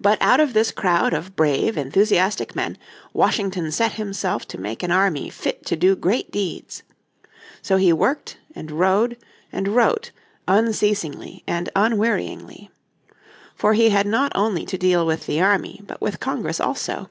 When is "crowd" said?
0.72-1.12